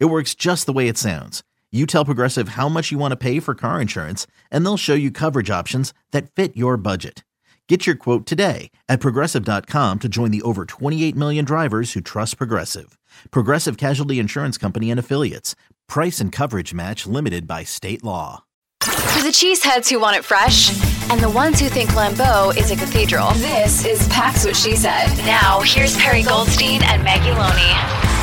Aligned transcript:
It 0.00 0.06
works 0.06 0.34
just 0.34 0.66
the 0.66 0.72
way 0.72 0.88
it 0.88 0.96
sounds. 0.96 1.42
You 1.72 1.86
tell 1.86 2.04
Progressive 2.04 2.50
how 2.50 2.68
much 2.68 2.92
you 2.92 2.98
want 2.98 3.12
to 3.12 3.16
pay 3.16 3.40
for 3.40 3.54
car 3.54 3.80
insurance, 3.80 4.28
and 4.50 4.64
they'll 4.64 4.76
show 4.76 4.94
you 4.94 5.10
coverage 5.10 5.50
options 5.50 5.92
that 6.12 6.30
fit 6.30 6.56
your 6.56 6.76
budget. 6.76 7.24
Get 7.68 7.84
your 7.86 7.96
quote 7.96 8.26
today 8.26 8.70
at 8.88 9.00
progressive.com 9.00 9.98
to 9.98 10.08
join 10.08 10.30
the 10.30 10.42
over 10.42 10.66
28 10.66 11.16
million 11.16 11.44
drivers 11.44 11.94
who 11.94 12.00
trust 12.00 12.36
Progressive. 12.38 12.96
Progressive 13.30 13.76
Casualty 13.76 14.18
Insurance 14.20 14.56
Company 14.56 14.90
and 14.90 15.00
Affiliates. 15.00 15.56
Price 15.88 16.20
and 16.20 16.30
coverage 16.30 16.72
match 16.72 17.06
limited 17.06 17.46
by 17.48 17.64
state 17.64 18.04
law. 18.04 18.44
For 18.82 19.22
the 19.22 19.30
cheeseheads 19.30 19.88
who 19.88 19.98
want 19.98 20.16
it 20.16 20.24
fresh, 20.24 20.70
and 21.10 21.20
the 21.20 21.30
ones 21.30 21.58
who 21.58 21.68
think 21.68 21.90
Lambeau 21.90 22.56
is 22.56 22.70
a 22.70 22.76
cathedral, 22.76 23.30
this 23.34 23.84
is 23.84 24.06
Pax 24.08 24.44
What 24.44 24.56
She 24.56 24.76
Said. 24.76 25.08
Now, 25.24 25.60
here's 25.60 25.96
Perri 25.96 26.22
Goldstein 26.22 26.82
and 26.82 27.02
Maggie 27.02 27.32
Loney. 27.32 28.13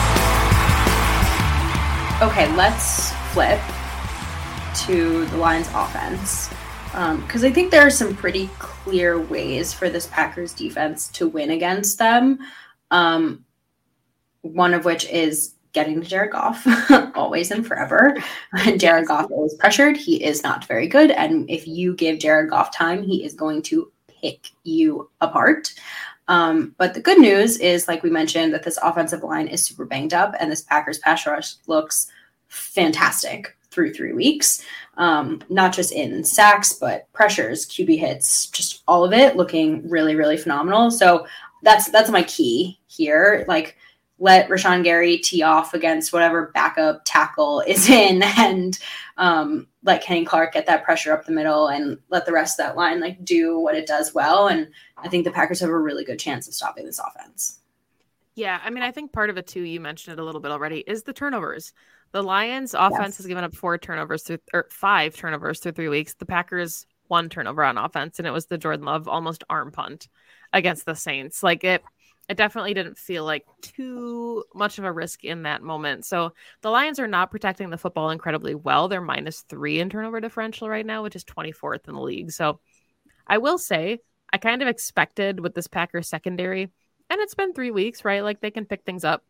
Okay, 2.22 2.56
let's 2.56 3.12
flip 3.34 3.60
to 4.86 5.26
the 5.26 5.38
Lions 5.38 5.68
offense. 5.74 6.50
Because 6.92 7.44
um, 7.44 7.50
I 7.50 7.52
think 7.52 7.72
there 7.72 7.82
are 7.82 7.90
some 7.90 8.16
pretty 8.16 8.48
clear 8.60 9.20
ways 9.20 9.74
for 9.74 9.90
this 9.90 10.06
Packers 10.06 10.54
defense 10.54 11.08
to 11.14 11.28
win 11.28 11.50
against 11.50 11.98
them. 11.98 12.38
Um, 12.92 13.44
one 14.42 14.76
of 14.76 14.86
which 14.86 15.06
is 15.10 15.56
getting 15.74 16.00
to 16.00 16.08
Jared 16.08 16.32
Goff 16.32 16.64
always 17.16 17.50
and 17.50 17.66
forever. 17.66 18.16
Jared 18.78 19.08
Goff 19.08 19.32
is 19.46 19.56
pressured. 19.56 19.98
He 19.98 20.24
is 20.24 20.44
not 20.44 20.66
very 20.66 20.88
good. 20.88 21.10
And 21.10 21.50
if 21.50 21.68
you 21.68 21.96
give 21.96 22.20
Jared 22.20 22.52
Goff 22.52 22.72
time, 22.72 23.02
he 23.02 23.26
is 23.26 23.34
going 23.34 23.64
to 23.64 23.92
pick 24.08 24.50
you 24.64 25.10
apart. 25.22 25.74
Um, 26.32 26.74
but 26.78 26.94
the 26.94 27.02
good 27.02 27.20
news 27.20 27.58
is, 27.58 27.90
like 27.90 28.04
we 28.04 28.10
mentioned, 28.10 28.54
that 28.54 28.64
this 28.64 28.80
offensive 28.82 29.22
line 29.22 29.50
is 29.50 29.66
super 29.66 29.84
banged 29.84 30.14
up, 30.14 30.34
and 30.40 30.50
this 30.50 30.62
Packers 30.62 30.98
pass 30.98 31.28
rush 31.28 31.56
looks 31.68 32.08
fantastic 32.48 33.58
through 33.70 33.94
three 33.94 34.14
weeks. 34.14 34.64
Um, 34.96 35.42
not 35.50 35.74
just 35.74 35.92
in 35.92 36.24
sacks, 36.24 36.72
but 36.72 37.12
pressures, 37.12 37.68
QB 37.68 38.00
hits, 38.00 38.48
just 38.48 38.82
all 38.88 39.04
of 39.04 39.12
it 39.12 39.36
looking 39.36 39.86
really, 39.90 40.16
really 40.16 40.38
phenomenal. 40.38 40.90
So 40.90 41.28
that's 41.64 41.92
that's 41.92 42.10
my 42.10 42.24
key 42.24 42.80
here. 42.88 43.44
Like 43.50 43.76
let 44.22 44.48
Rashan 44.50 44.84
Gary 44.84 45.18
tee 45.18 45.42
off 45.42 45.74
against 45.74 46.14
whatever 46.14 46.52
backup 46.54 47.02
tackle 47.06 47.62
is 47.68 47.90
in 47.90 48.22
and 48.24 48.80
um, 49.18 49.68
let 49.84 50.04
Kenny 50.04 50.24
Clark 50.24 50.54
get 50.54 50.68
that 50.68 50.86
pressure 50.86 51.12
up 51.12 51.26
the 51.26 51.32
middle 51.32 51.68
and 51.68 51.98
let 52.10 52.26
the 52.26 52.32
rest 52.32 52.60
of 52.60 52.66
that 52.66 52.78
line 52.78 53.02
like 53.02 53.26
do 53.26 53.60
what 53.60 53.76
it 53.76 53.88
does 53.88 54.14
well. 54.14 54.48
And 54.48 54.70
I 54.96 55.10
think 55.10 55.26
the 55.26 55.32
Packers 55.32 55.60
have 55.60 55.70
a 55.70 55.78
really 55.78 56.06
good 56.06 56.20
chance 56.20 56.48
of 56.48 56.54
stopping 56.54 56.86
this 56.86 57.00
offense. 57.00 57.60
Yeah, 58.36 58.62
I 58.64 58.70
mean, 58.70 58.84
I 58.84 58.92
think 58.92 59.12
part 59.12 59.30
of 59.32 59.38
it 59.38 59.48
too, 59.48 59.62
you 59.62 59.80
mentioned 59.80 60.18
it 60.18 60.22
a 60.22 60.24
little 60.24 60.40
bit 60.40 60.52
already, 60.52 60.84
is 60.88 61.04
the 61.04 61.14
turnovers. 61.14 61.74
The 62.12 62.22
Lions 62.22 62.76
offense 62.76 63.14
yes. 63.14 63.18
has 63.18 63.26
given 63.26 63.44
up 63.44 63.56
four 63.56 63.78
turnovers 63.78 64.24
through 64.24 64.40
or 64.54 64.68
five 64.70 65.16
turnovers 65.16 65.60
through 65.60 65.74
three 65.74 65.90
weeks. 65.90 66.14
The 66.14 66.26
Packers 66.26 66.86
one 67.08 67.28
turnover 67.28 67.64
on 67.64 67.78
offense, 67.78 68.20
and 68.20 68.28
it 68.28 68.32
was 68.32 68.46
the 68.46 68.58
Jordan 68.58 68.86
Love 68.86 69.08
almost 69.08 69.44
arm 69.50 69.72
punt 69.72 70.08
against 70.54 70.86
the 70.86 70.96
Saints. 70.96 71.42
Like 71.42 71.64
it 71.64 71.84
it 72.30 72.38
definitely 72.38 72.74
didn't 72.74 72.98
feel 72.98 73.26
like 73.26 73.46
too 73.62 74.44
much 74.56 74.78
of 74.78 74.86
a 74.86 74.92
risk 74.92 75.24
in 75.24 75.44
that 75.44 75.62
moment. 75.62 76.06
So 76.06 76.34
the 76.62 76.70
Lions 76.70 77.00
are 77.00 77.08
not 77.08 77.32
protecting 77.32 77.70
the 77.70 77.78
football 77.78 78.10
incredibly 78.10 78.56
well. 78.56 78.88
They're 78.88 79.02
minus 79.02 79.42
three 79.42 79.80
in 79.80 79.90
turnover 79.90 80.22
differential 80.22 80.70
right 80.70 80.86
now, 80.86 81.04
which 81.04 81.16
is 81.16 81.26
24th 81.26 81.88
in 81.88 81.96
the 81.96 82.02
league. 82.02 82.32
So 82.32 82.60
I 83.28 83.38
will 83.38 83.58
say, 83.58 84.00
I 84.32 84.38
kind 84.38 84.62
of 84.62 84.68
expected 84.68 85.40
with 85.42 85.54
this 85.54 85.68
Packers 85.68 86.08
secondary, 86.08 86.64
and 87.10 87.20
it's 87.20 87.36
been 87.36 87.54
three 87.54 87.72
weeks, 87.72 88.06
right? 88.06 88.24
Like 88.24 88.40
they 88.40 88.52
can 88.52 88.66
pick 88.66 88.84
things 88.86 89.04
up. 89.04 89.26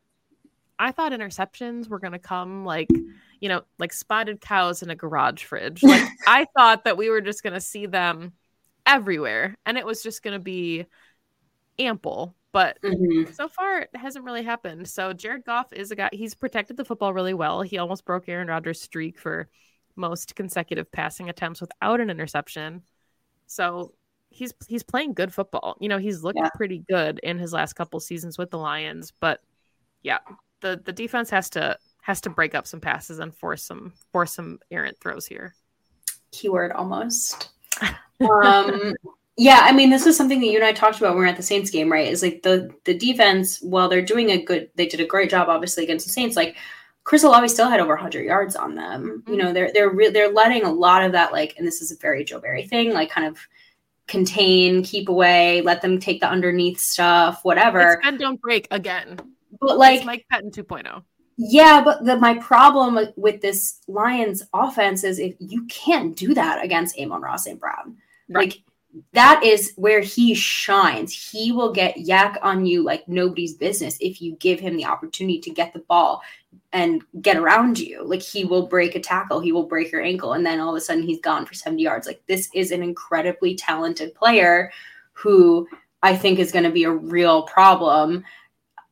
I 0.77 0.91
thought 0.91 1.11
interceptions 1.11 1.87
were 1.87 1.99
going 1.99 2.13
to 2.13 2.19
come 2.19 2.65
like, 2.65 2.89
you 3.39 3.49
know, 3.49 3.61
like 3.79 3.93
spotted 3.93 4.41
cows 4.41 4.83
in 4.83 4.89
a 4.89 4.95
garage 4.95 5.43
fridge. 5.43 5.81
Like 5.83 6.07
I 6.27 6.45
thought 6.55 6.83
that 6.85 6.97
we 6.97 7.09
were 7.09 7.21
just 7.21 7.43
going 7.43 7.53
to 7.53 7.61
see 7.61 7.85
them 7.87 8.33
everywhere 8.85 9.55
and 9.65 9.77
it 9.77 9.85
was 9.85 10.01
just 10.01 10.23
going 10.23 10.33
to 10.33 10.43
be 10.43 10.85
ample 11.77 12.35
but 12.51 12.81
mm-hmm. 12.81 13.31
so 13.31 13.47
far, 13.47 13.79
it 13.79 13.95
hasn't 13.95 14.25
really 14.25 14.43
happened. 14.43 14.87
So 14.87 15.13
Jared 15.13 15.45
Goff 15.45 15.71
is 15.71 15.91
a 15.91 15.95
guy. 15.95 16.09
He's 16.11 16.33
protected 16.33 16.77
the 16.77 16.85
football 16.85 17.13
really 17.13 17.33
well. 17.33 17.61
He 17.61 17.77
almost 17.77 18.05
broke 18.05 18.27
Aaron 18.27 18.47
Rodgers' 18.47 18.81
streak 18.81 19.19
for 19.19 19.49
most 19.95 20.35
consecutive 20.35 20.91
passing 20.91 21.29
attempts 21.29 21.61
without 21.61 21.99
an 22.01 22.09
interception. 22.09 22.83
So 23.47 23.93
he's 24.29 24.53
he's 24.67 24.83
playing 24.83 25.13
good 25.13 25.33
football. 25.33 25.77
You 25.79 25.89
know, 25.89 25.97
he's 25.97 26.23
looked 26.23 26.39
yeah. 26.39 26.49
pretty 26.55 26.83
good 26.89 27.19
in 27.23 27.37
his 27.37 27.53
last 27.53 27.73
couple 27.73 27.99
seasons 27.99 28.37
with 28.37 28.51
the 28.51 28.57
Lions. 28.57 29.13
But 29.19 29.41
yeah, 30.03 30.19
the 30.61 30.81
the 30.83 30.93
defense 30.93 31.29
has 31.29 31.49
to 31.51 31.77
has 32.01 32.21
to 32.21 32.29
break 32.29 32.55
up 32.55 32.67
some 32.67 32.81
passes 32.81 33.19
and 33.19 33.35
force 33.35 33.63
some 33.63 33.93
force 34.11 34.33
some 34.33 34.59
errant 34.71 34.99
throws 34.99 35.25
here. 35.25 35.55
Keyword 36.31 36.71
almost. 36.71 37.49
um 38.21 38.93
yeah, 39.37 39.61
I 39.63 39.71
mean, 39.71 39.89
this 39.89 40.05
is 40.05 40.17
something 40.17 40.39
that 40.41 40.47
you 40.47 40.57
and 40.57 40.65
I 40.65 40.73
talked 40.73 40.97
about 40.97 41.09
when 41.09 41.19
we 41.19 41.21
were 41.23 41.29
at 41.31 41.37
the 41.37 41.43
Saints 41.43 41.71
game, 41.71 41.91
right? 41.91 42.07
Is 42.07 42.21
like 42.21 42.43
the 42.43 42.69
the 42.83 42.93
defense, 42.93 43.61
while 43.61 43.89
they're 43.89 44.01
doing 44.01 44.31
a 44.31 44.43
good, 44.43 44.69
they 44.75 44.85
did 44.85 44.99
a 44.99 45.05
great 45.05 45.29
job, 45.29 45.49
obviously 45.49 45.83
against 45.83 46.05
the 46.05 46.11
Saints. 46.11 46.35
Like 46.35 46.57
Chris 47.03 47.23
Olave 47.23 47.47
still 47.47 47.69
had 47.69 47.79
over 47.79 47.93
100 47.93 48.23
yards 48.23 48.55
on 48.55 48.75
them. 48.75 49.23
Mm-hmm. 49.23 49.31
You 49.31 49.37
know, 49.37 49.53
they're 49.53 49.71
they're 49.73 49.89
re- 49.89 50.09
they're 50.09 50.31
letting 50.31 50.63
a 50.63 50.71
lot 50.71 51.03
of 51.03 51.13
that, 51.13 51.31
like, 51.31 51.55
and 51.57 51.65
this 51.65 51.81
is 51.81 51.91
a 51.91 51.97
very 51.97 52.23
Joe 52.23 52.39
Barry 52.39 52.67
thing, 52.67 52.91
like, 52.93 53.09
kind 53.09 53.27
of 53.27 53.37
contain, 54.07 54.83
keep 54.83 55.07
away, 55.07 55.61
let 55.61 55.81
them 55.81 55.99
take 55.99 56.19
the 56.19 56.29
underneath 56.29 56.79
stuff, 56.79 57.39
whatever. 57.43 58.01
and 58.03 58.19
don't 58.19 58.41
break 58.41 58.67
again. 58.69 59.17
But 59.59 59.77
like 59.77 59.97
it's 59.97 60.05
Mike 60.05 60.25
Pettine 60.31 60.51
2.0. 60.51 61.03
Yeah, 61.37 61.81
but 61.83 62.05
the, 62.05 62.17
my 62.17 62.35
problem 62.35 62.99
with 63.15 63.41
this 63.41 63.79
Lions 63.87 64.43
offense 64.53 65.03
is 65.03 65.17
if 65.17 65.35
you 65.39 65.65
can't 65.67 66.15
do 66.15 66.33
that 66.33 66.63
against 66.63 66.99
Amon-Ra 66.99 67.37
St. 67.37 67.59
Brown. 67.59 67.97
Right. 68.29 68.49
Like 68.49 68.63
that 69.13 69.43
is 69.43 69.73
where 69.75 70.01
he 70.01 70.33
shines. 70.33 71.13
He 71.13 71.51
will 71.51 71.71
get 71.71 71.95
YAC 71.95 72.37
on 72.41 72.65
you 72.65 72.83
like 72.83 73.07
nobody's 73.07 73.53
business 73.53 73.97
if 74.01 74.21
you 74.21 74.35
give 74.37 74.59
him 74.59 74.75
the 74.75 74.85
opportunity 74.85 75.39
to 75.39 75.49
get 75.49 75.73
the 75.73 75.79
ball 75.79 76.21
and 76.73 77.03
get 77.21 77.37
around 77.37 77.79
you. 77.79 78.03
Like 78.03 78.21
he 78.21 78.45
will 78.45 78.67
break 78.67 78.95
a 78.95 78.99
tackle, 78.99 79.39
he 79.39 79.51
will 79.51 79.67
break 79.67 79.91
your 79.91 80.01
ankle, 80.01 80.33
and 80.33 80.45
then 80.45 80.59
all 80.59 80.69
of 80.69 80.75
a 80.75 80.81
sudden 80.81 81.03
he's 81.03 81.21
gone 81.21 81.45
for 81.45 81.53
70 81.53 81.81
yards. 81.81 82.07
Like 82.07 82.21
this 82.27 82.49
is 82.53 82.71
an 82.71 82.83
incredibly 82.83 83.55
talented 83.55 84.13
player 84.15 84.71
who 85.13 85.67
I 86.03 86.15
think 86.15 86.39
is 86.39 86.51
going 86.51 86.65
to 86.65 86.71
be 86.71 86.83
a 86.83 86.91
real 86.91 87.43
problem. 87.43 88.23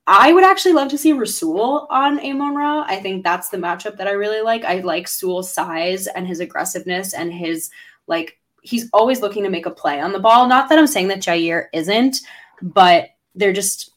I 0.07 0.33
would 0.33 0.43
actually 0.43 0.73
love 0.73 0.89
to 0.89 0.97
see 0.97 1.13
Rasul 1.13 1.87
on 1.89 2.19
Amon 2.19 2.55
Ra. 2.55 2.83
I 2.87 2.95
think 2.97 3.23
that's 3.23 3.49
the 3.49 3.57
matchup 3.57 3.97
that 3.97 4.07
I 4.07 4.11
really 4.11 4.41
like. 4.41 4.63
I 4.65 4.79
like 4.79 5.07
Sewell's 5.07 5.53
size 5.53 6.07
and 6.07 6.27
his 6.27 6.39
aggressiveness 6.39 7.13
and 7.13 7.31
his 7.31 7.69
like 8.07 8.38
he's 8.61 8.89
always 8.94 9.21
looking 9.21 9.44
to 9.44 9.50
make 9.50 9.65
a 9.65 9.71
play 9.71 10.00
on 10.00 10.11
the 10.11 10.19
ball. 10.19 10.47
Not 10.47 10.69
that 10.69 10.79
I'm 10.79 10.88
saying 10.88 11.07
that 11.09 11.21
Jaire 11.21 11.67
isn't, 11.73 12.21
but 12.61 13.09
they're 13.35 13.53
just 13.53 13.91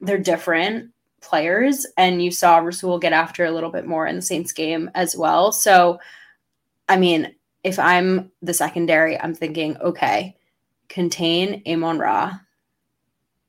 they're 0.00 0.18
different 0.18 0.90
players. 1.20 1.86
And 1.96 2.22
you 2.22 2.30
saw 2.30 2.58
Rasul 2.58 2.98
get 2.98 3.12
after 3.12 3.44
a 3.44 3.50
little 3.50 3.70
bit 3.70 3.86
more 3.86 4.06
in 4.06 4.16
the 4.16 4.22
Saints 4.22 4.52
game 4.52 4.90
as 4.94 5.16
well. 5.16 5.52
So 5.52 5.98
I 6.88 6.96
mean, 6.96 7.34
if 7.64 7.78
I'm 7.78 8.30
the 8.40 8.54
secondary, 8.54 9.20
I'm 9.20 9.34
thinking, 9.34 9.76
okay, 9.78 10.36
contain 10.88 11.62
Amon 11.66 11.98
Ra 11.98 12.38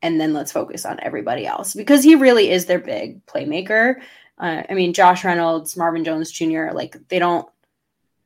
and 0.02 0.20
then 0.20 0.34
let's 0.34 0.52
focus 0.52 0.86
on 0.86 1.00
everybody 1.02 1.46
else 1.46 1.74
because 1.74 2.04
he 2.04 2.16
really 2.16 2.52
is 2.52 2.66
their 2.66 2.80
big 2.80 3.26
playmaker. 3.26 3.96
Uh, 4.38 4.64
I 4.70 4.74
mean, 4.74 4.94
Josh 4.94 5.24
Reynolds, 5.24 5.76
Marvin 5.76 6.04
Jones 6.04 6.32
Jr., 6.32 6.70
like 6.74 6.96
they 7.10 7.20
don't 7.20 7.48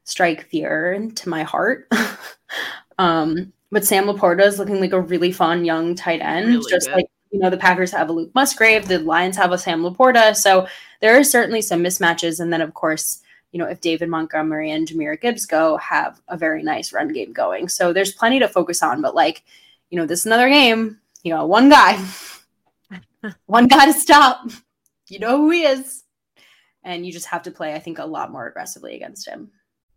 strike 0.04 0.50
fear 0.50 0.94
into 0.94 1.30
my 1.30 1.44
heart. 1.44 1.88
um, 2.98 3.52
but 3.72 3.86
Sam 3.86 4.06
LaPorta 4.06 4.46
is 4.46 4.60
looking 4.60 4.80
like 4.80 4.94
a 4.94 5.02
really 5.02 5.32
fun 5.32 5.66
young 5.66 5.96
tight 5.96 6.22
end, 6.22 6.48
really 6.48 6.72
just 6.72 6.88
good. 6.88 6.98
like 6.98 7.06
you 7.32 7.40
know 7.40 7.50
the 7.50 7.58
Packers 7.58 7.92
have 7.92 8.10
a 8.10 8.14
Luke 8.14 8.32
Musgrave, 8.36 8.88
the 8.88 9.00
Lions 9.00 9.38
have 9.38 9.52
a 9.52 9.58
Sam 9.58 9.82
LaPorta, 9.82 10.36
so 10.36 10.68
there 11.02 11.18
are 11.18 11.24
certainly 11.24 11.62
some 11.62 11.84
mismatches. 11.84 12.40
And 12.40 12.54
then 12.54 12.62
of 12.62 12.74
course, 12.74 13.22
you 13.52 13.60
know 13.60 13.66
if 13.66 13.82
David 13.82 14.10
Montgomery 14.10 14.72
and 14.72 14.88
Jahmyr 14.88 15.20
Gibbs 15.20 15.46
go, 15.46 15.78
have 15.78 16.22
a 16.28 16.38
very 16.38 16.62
nice 16.64 16.94
run 16.94 17.08
game 17.08 17.34
going. 17.34 17.70
So 17.70 17.94
there's 17.94 18.14
plenty 18.14 18.40
to 18.40 18.48
focus 18.48 18.84
on. 18.84 19.02
But 19.02 19.16
like, 19.16 19.44
you 19.90 19.98
know, 19.98 20.06
this 20.06 20.20
is 20.20 20.26
another 20.28 20.50
game 20.50 21.00
you 21.24 21.34
know, 21.34 21.46
one 21.46 21.70
guy, 21.70 22.04
one 23.46 23.68
guy 23.68 23.86
to 23.86 23.94
stop. 23.94 24.50
You 25.08 25.20
know 25.20 25.38
who 25.38 25.50
he 25.50 25.64
is. 25.64 26.04
And 26.84 27.06
you 27.06 27.14
just 27.14 27.28
have 27.28 27.44
to 27.44 27.52
play, 27.52 27.74
I 27.74 27.80
think, 27.80 28.00
a 28.00 28.06
lot 28.06 28.32
more 28.32 28.48
aggressively 28.48 28.96
against 28.96 29.28
him. 29.28 29.52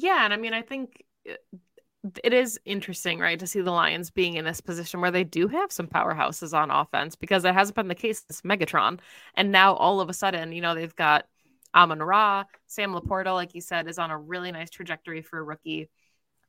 Yeah, 0.00 0.24
and 0.24 0.32
I 0.32 0.36
mean, 0.36 0.54
I 0.54 0.62
think 0.62 1.04
it 1.24 2.32
is 2.32 2.58
interesting, 2.64 3.18
right, 3.18 3.38
to 3.38 3.46
see 3.46 3.60
the 3.60 3.70
Lions 3.70 4.10
being 4.10 4.36
in 4.36 4.44
this 4.46 4.60
position 4.62 5.00
where 5.00 5.10
they 5.10 5.24
do 5.24 5.46
have 5.48 5.70
some 5.70 5.86
powerhouses 5.86 6.56
on 6.56 6.70
offense 6.70 7.14
because 7.14 7.44
it 7.44 7.52
hasn't 7.52 7.76
been 7.76 7.88
the 7.88 7.94
case 7.94 8.24
since 8.26 8.40
Megatron. 8.40 9.00
And 9.34 9.52
now 9.52 9.74
all 9.74 10.00
of 10.00 10.08
a 10.08 10.14
sudden, 10.14 10.52
you 10.52 10.62
know, 10.62 10.74
they've 10.74 10.96
got 10.96 11.26
Amon 11.74 12.02
Ra, 12.02 12.44
Sam 12.66 12.94
LaPorta, 12.94 13.34
like 13.34 13.54
you 13.54 13.60
said, 13.60 13.86
is 13.86 13.98
on 13.98 14.10
a 14.10 14.18
really 14.18 14.50
nice 14.50 14.70
trajectory 14.70 15.20
for 15.20 15.38
a 15.38 15.42
rookie. 15.42 15.90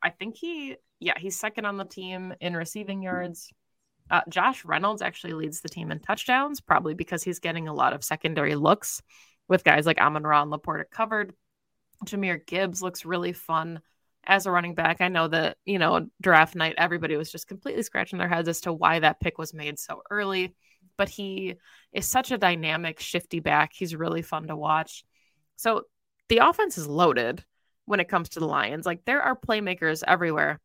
I 0.02 0.10
think 0.10 0.38
he 0.38 0.78
yeah, 1.02 1.18
he's 1.18 1.38
second 1.38 1.66
on 1.66 1.78
the 1.78 1.86
team 1.86 2.34
in 2.40 2.56
receiving 2.56 3.02
yards. 3.02 3.52
Uh, 4.10 4.22
Josh 4.30 4.64
Reynolds 4.64 5.02
actually 5.02 5.34
leads 5.34 5.62
the 5.62 5.70
team 5.70 5.92
in 5.92 6.00
touchdowns, 6.00 6.62
probably 6.62 6.94
because 6.94 7.24
he's 7.24 7.40
getting 7.40 7.68
a 7.68 7.74
lot 7.74 7.94
of 7.94 8.04
secondary 8.04 8.56
looks 8.56 9.02
with 9.48 9.64
guys 9.64 9.86
like 9.86 10.00
Amon 10.00 10.24
Ra 10.24 10.44
and 10.44 10.52
LaPorta 10.52 10.84
covered. 10.90 11.34
Jahmyr 12.06 12.46
Gibbs 12.46 12.82
looks 12.82 13.06
really 13.06 13.34
fun 13.34 13.82
as 14.26 14.46
a 14.46 14.52
running 14.52 14.76
back. 14.76 15.02
I 15.02 15.08
know 15.08 15.28
that, 15.28 15.58
you 15.66 15.80
know, 15.80 16.08
draft 16.22 16.56
night, 16.56 16.76
everybody 16.78 17.18
was 17.18 17.32
just 17.32 17.48
completely 17.48 17.84
scratching 17.84 18.20
their 18.20 18.30
heads 18.30 18.48
as 18.48 18.62
to 18.62 18.74
why 18.74 19.00
that 19.00 19.20
pick 19.20 19.38
was 19.38 19.54
made 19.54 19.80
so 19.80 20.02
early. 20.10 20.56
But 20.98 21.10
he 21.10 21.56
is 21.94 22.08
such 22.08 22.32
a 22.32 22.38
dynamic, 22.38 23.00
shifty 23.00 23.40
back. 23.40 23.72
He's 23.74 23.96
really 23.96 24.22
fun 24.22 24.48
to 24.48 24.56
watch. 24.56 25.04
So 25.56 25.84
the 26.30 26.40
offense 26.40 26.78
is 26.78 26.88
loaded 26.88 27.44
when 27.86 28.00
it 28.00 28.10
comes 28.10 28.30
to 28.30 28.40
the 28.40 28.48
Lions. 28.48 28.86
Like 28.86 29.06
there 29.06 29.22
are 29.22 29.36
playmakers 29.36 30.04
everywhere 30.08 30.60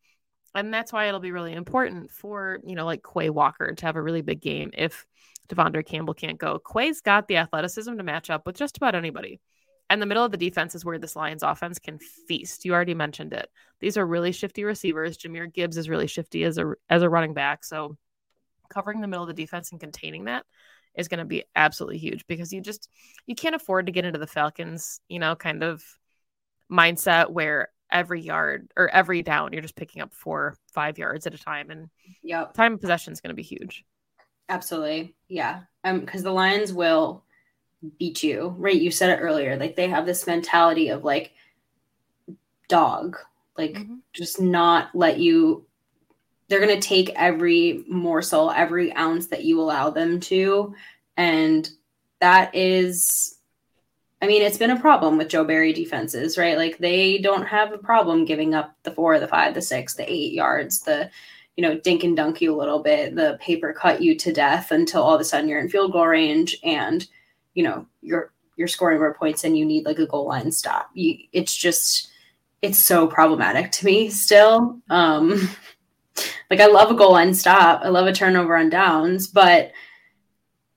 and 0.56 0.73
that's 0.73 0.93
why 0.93 1.06
it'll 1.06 1.21
be 1.21 1.32
really 1.32 1.53
important 1.53 2.11
for 2.11 2.59
you 2.65 2.75
know 2.75 2.87
like 2.87 3.03
Quay 3.03 3.31
Walker 3.31 3.73
to 3.73 3.87
have 3.87 3.97
a 3.97 4.03
really 4.03 4.23
big 4.23 4.41
game 4.41 4.71
if 4.73 5.06
De'Vondre 5.49 5.87
Campbell 5.87 6.15
can't 6.15 6.39
go. 6.39 6.59
Quay's 6.59 7.00
got 7.00 7.29
the 7.29 7.37
athleticism 7.37 7.97
to 7.97 8.03
match 8.03 8.31
up 8.31 8.47
with 8.47 8.56
just 8.56 8.77
about 8.77 8.97
anybody. 8.97 9.41
And 9.88 10.03
the 10.03 10.06
middle 10.06 10.25
of 10.25 10.33
the 10.33 10.37
defense 10.37 10.75
is 10.75 10.85
where 10.85 10.99
this 10.99 11.15
Lions 11.15 11.43
offense 11.43 11.79
can 11.79 11.99
feast. 11.99 12.65
You 12.65 12.75
already 12.75 12.94
mentioned 12.94 13.33
it. 13.33 13.49
These 13.81 13.97
are 13.97 14.06
really 14.06 14.33
shifty 14.33 14.65
receivers. 14.65 15.17
Jahmyr 15.17 15.53
Gibbs 15.53 15.77
is 15.77 15.88
really 15.88 16.09
shifty 16.09 16.44
as 16.44 16.59
a 16.59 16.75
as 16.91 17.03
a 17.03 17.09
running 17.09 17.35
back. 17.35 17.65
So 17.65 17.97
covering 18.69 19.00
the 19.00 19.06
middle 19.06 19.23
of 19.23 19.29
the 19.29 19.43
defense 19.43 19.71
and 19.71 19.81
containing 19.81 20.25
that 20.25 20.44
is 20.97 21.09
going 21.09 21.19
to 21.19 21.25
be 21.25 21.44
absolutely 21.55 21.99
huge 21.99 22.27
because 22.27 22.53
you 22.53 22.61
just 22.61 22.88
you 23.27 23.35
can't 23.35 23.55
afford 23.55 23.87
to 23.87 23.93
get 23.93 24.05
into 24.05 24.19
the 24.19 24.27
Falcons, 24.27 25.00
you 25.09 25.19
know, 25.19 25.37
kind 25.37 25.62
of 25.62 25.85
mindset 26.71 27.31
where 27.31 27.69
every 27.91 28.21
yard 28.21 28.73
or 28.77 28.89
every 28.89 29.23
down, 29.23 29.53
you're 29.53 29.62
just 29.62 29.77
picking 29.77 30.03
up 30.03 30.12
four, 30.12 30.56
five 30.73 30.99
yards 30.99 31.27
at 31.27 31.35
a 31.35 31.39
time. 31.39 31.71
And 31.71 31.89
yep. 32.23 32.55
time 32.55 32.75
of 32.75 32.81
possession 32.81 33.12
is 33.12 33.21
going 33.21 33.31
to 33.31 33.35
be 33.35 33.43
huge. 33.43 33.85
Absolutely. 34.49 35.15
Yeah. 35.29 35.62
Um, 35.85 36.00
because 36.00 36.23
the 36.23 36.32
Lions 36.32 36.73
will 36.73 37.25
beat 37.99 38.23
you, 38.23 38.55
right? 38.59 38.75
You 38.75 38.91
said 38.91 39.11
it 39.11 39.23
earlier. 39.23 39.56
Like 39.56 39.77
they 39.77 39.88
have 39.88 40.06
this 40.06 40.27
mentality 40.27 40.88
of 40.88 41.05
like 41.05 41.33
dog, 42.69 43.17
like 43.56 43.73
mm-hmm. 43.73 43.97
just 44.12 44.41
not 44.41 44.94
let 44.94 45.19
you 45.19 45.67
they're 46.49 46.61
going 46.65 46.81
to 46.81 46.88
take 46.88 47.11
every 47.17 47.85
morsel, 47.88 48.53
every 48.53 48.94
ounce 48.94 49.27
that 49.27 49.43
you 49.43 49.61
allow 49.61 49.91
them 49.91 50.21
to. 50.21 50.73
And 51.17 51.69
that 52.21 52.55
is 52.55 53.37
I 54.23 54.27
mean, 54.27 54.41
it's 54.43 54.56
been 54.56 54.71
a 54.71 54.81
problem 54.81 55.19
with 55.19 55.29
Joe 55.29 55.44
Barry 55.44 55.75
defenses, 55.75 56.39
right? 56.39 56.56
Like 56.56 56.79
they 56.79 57.19
don't 57.19 57.47
have 57.47 57.73
a 57.73 57.79
problem 57.79 58.25
giving 58.25 58.55
up 58.55 58.75
the 58.82 58.91
four, 58.91 59.19
the 59.21 59.29
five, 59.29 59.53
the 59.55 59.61
six, 59.61 59.94
the 59.94 60.11
eight 60.11 60.32
yards, 60.32 60.81
the 60.81 61.11
you 61.56 61.62
know, 61.62 61.79
dink 61.79 62.05
and 62.05 62.17
dunk 62.17 62.41
you 62.41 62.55
a 62.55 62.56
little 62.56 62.82
bit, 62.82 63.15
the 63.15 63.39
paper 63.41 63.73
cut 63.73 64.03
you 64.03 64.15
to 64.15 64.32
death 64.32 64.73
until 64.73 65.03
all 65.03 65.15
of 65.15 65.21
a 65.21 65.25
sudden 65.25 65.49
you're 65.49 65.61
in 65.61 65.71
field 65.71 65.93
goal 65.93 66.06
range 66.06 66.56
and 66.62 67.06
you 67.56 67.64
know 67.64 67.87
you're 68.03 68.32
you're 68.56 68.69
scoring 68.69 68.99
more 68.99 69.14
points 69.14 69.43
and 69.43 69.58
you 69.58 69.64
need 69.64 69.85
like 69.85 69.99
a 69.99 70.06
goal 70.06 70.29
line 70.29 70.53
stop. 70.53 70.91
You, 70.94 71.19
it's 71.32 71.55
just 71.56 72.08
it's 72.62 72.79
so 72.79 73.06
problematic 73.06 73.72
to 73.72 73.86
me 73.86 74.10
still. 74.10 74.79
Um 74.89 75.51
like 76.51 76.60
I 76.60 76.67
love 76.67 76.91
a 76.91 76.94
goal 76.94 77.13
line 77.13 77.34
stop, 77.34 77.81
I 77.82 77.89
love 77.89 78.06
a 78.06 78.13
turnover 78.13 78.56
on 78.56 78.70
downs, 78.70 79.27
but 79.27 79.72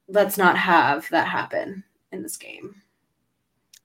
let's 0.07 0.38
not 0.38 0.57
have 0.57 1.07
that 1.12 1.27
happen 1.27 1.83
in 2.12 2.24
this 2.24 2.38
game. 2.38 2.81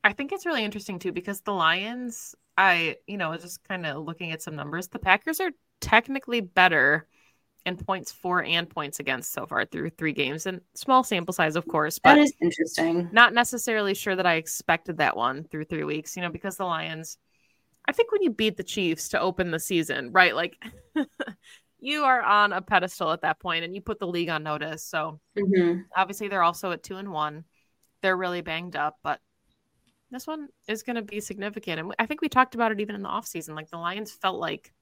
I 0.03 0.13
think 0.13 0.33
it's 0.33 0.47
really 0.47 0.65
interesting 0.65 0.99
too 0.99 1.13
because 1.13 1.41
the 1.41 1.53
Lions, 1.53 2.35
I, 2.57 2.97
you 3.07 3.17
know, 3.17 3.37
just 3.37 3.67
kind 3.67 3.87
of 3.87 4.05
looking 4.05 4.33
at 4.33 4.43
some 4.43 4.55
numbers, 4.55 4.89
the 4.89 4.99
Packers 4.99 5.41
are 5.41 5.51
technically 5.81 6.41
better 6.41 7.07
in 7.67 7.77
points 7.77 8.13
for 8.13 8.43
and 8.43 8.69
points 8.69 9.01
against 9.01 9.33
so 9.33 9.47
far 9.47 9.65
through 9.65 9.91
three 9.91 10.13
games 10.13 10.47
and 10.47 10.61
small 10.75 11.03
sample 11.03 11.33
size, 11.33 11.57
of 11.57 11.67
course. 11.67 11.99
But 11.99 12.17
that 12.17 12.23
is 12.23 12.33
interesting. 12.41 13.09
Not 13.13 13.33
necessarily 13.33 13.95
sure 13.95 14.17
that 14.17 14.27
I 14.27 14.35
expected 14.35 14.99
that 14.99 15.17
one 15.17 15.45
through 15.45 15.65
three 15.65 15.85
weeks, 15.85 16.17
you 16.17 16.23
know, 16.23 16.31
because 16.31 16.57
the 16.57 16.65
Lions, 16.65 17.17
I 17.87 17.93
think 17.93 18.13
when 18.13 18.23
you 18.23 18.31
beat 18.31 18.57
the 18.57 18.65
Chiefs 18.65 19.09
to 19.11 19.21
open 19.21 19.51
the 19.51 19.59
season, 19.59 20.13
right? 20.13 20.35
Like 20.35 20.63
you 21.79 22.05
are 22.05 22.23
on 22.23 22.53
a 22.53 22.61
pedestal 22.61 23.13
at 23.13 23.23
that 23.23 23.41
point 23.41 23.65
and 23.65 23.75
you 23.75 23.81
put 23.81 23.99
the 23.99 24.07
league 24.07 24.29
on 24.29 24.43
notice. 24.43 24.85
So 24.85 25.21
mm-hmm. 25.37 25.81
obviously 25.97 26.29
they're 26.29 26.43
also 26.43 26.71
at 26.73 26.83
two 26.83 26.97
and 26.97 27.13
one. 27.13 27.45
They're 28.03 28.17
really 28.17 28.43
banged 28.43 28.77
up, 28.77 28.99
but 29.03 29.21
this 30.11 30.27
one 30.27 30.49
is 30.69 30.83
going 30.83 30.97
to 30.97 31.03
be 31.03 31.21
significant. 31.21 31.81
And 31.81 31.95
I 31.99 32.05
think 32.05 32.21
we 32.21 32.29
talked 32.29 32.55
about 32.55 32.73
it 32.73 32.81
even 32.81 32.95
in 32.95 33.03
the 33.03 33.09
offseason. 33.09 33.57
Like 33.57 33.71
the 33.71 33.79
Lions 33.79 34.13
felt 34.13 34.39
like 34.39 34.73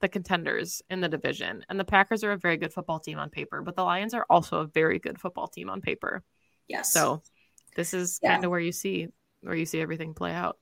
the 0.00 0.08
contenders 0.08 0.82
in 0.90 1.00
the 1.00 1.08
division, 1.08 1.64
and 1.68 1.80
the 1.80 1.84
Packers 1.84 2.22
are 2.22 2.32
a 2.32 2.38
very 2.38 2.56
good 2.56 2.72
football 2.72 3.00
team 3.00 3.18
on 3.18 3.30
paper, 3.30 3.62
but 3.62 3.76
the 3.76 3.84
Lions 3.84 4.14
are 4.14 4.26
also 4.30 4.60
a 4.60 4.66
very 4.66 4.98
good 4.98 5.18
football 5.20 5.48
team 5.48 5.68
on 5.68 5.80
paper. 5.80 6.22
Yes. 6.68 6.92
So 6.92 7.22
this 7.76 7.94
is 7.94 8.20
yeah. 8.22 8.32
kind 8.32 8.44
of 8.44 8.50
where 8.50 8.60
you 8.60 8.72
see 8.72 9.08
where 9.40 9.56
you 9.56 9.66
see 9.66 9.80
everything 9.80 10.14
play 10.14 10.32
out. 10.32 10.54